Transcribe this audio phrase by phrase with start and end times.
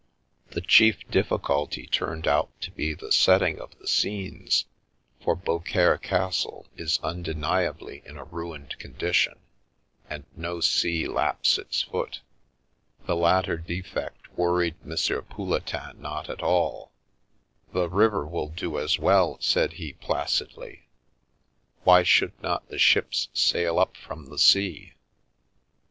[0.49, 4.65] The chief difficulty turned out to be the setting of the scenes,
[5.23, 9.37] for Beaucaire castle is undeniably in a ruined condition,
[10.09, 12.21] and no sea laps its foot.
[13.05, 14.97] The latter defect worried M.
[15.29, 16.91] Pouletin not at all."
[17.71, 20.87] The river will do as well," said he, placidly."
[21.83, 24.93] Why should not the ships sail up from the sea?"